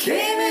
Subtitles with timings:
[0.00, 0.49] came in